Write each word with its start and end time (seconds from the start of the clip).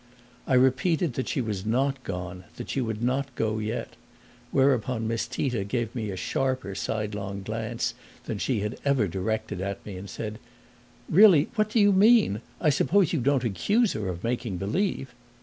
I 0.47 0.55
repeated 0.55 1.13
that 1.13 1.27
she 1.27 1.41
was 1.41 1.63
not 1.63 2.03
gone, 2.03 2.45
that 2.55 2.71
she 2.71 2.81
would 2.81 3.03
not 3.03 3.35
go 3.35 3.59
yet; 3.59 3.89
whereupon 4.49 5.07
Miss 5.07 5.27
Tita 5.27 5.63
gave 5.63 5.93
me 5.93 6.09
a 6.09 6.15
sharper 6.17 6.73
sidelong 6.73 7.43
glance 7.43 7.93
than 8.23 8.39
she 8.39 8.61
had 8.61 8.79
ever 8.83 9.07
directed 9.07 9.61
at 9.61 9.85
me 9.85 9.97
and 9.97 10.09
said, 10.09 10.39
"Really, 11.07 11.49
what 11.53 11.69
do 11.69 11.79
you 11.79 11.93
mean? 11.93 12.41
I 12.59 12.71
suppose 12.71 13.13
you 13.13 13.19
don't 13.19 13.43
accuse 13.43 13.93
her 13.93 14.07
of 14.09 14.23
making 14.23 14.57
believe!" 14.57 15.13